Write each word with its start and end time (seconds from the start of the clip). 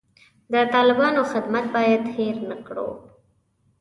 د 0.53 0.55
طالبانو 0.73 1.21
خدمت 1.31 1.65
باید 1.75 2.03
هیر 2.15 2.37
نه 2.49 2.57
کړو. 2.67 2.89